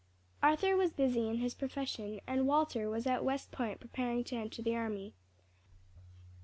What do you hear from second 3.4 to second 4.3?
Point preparing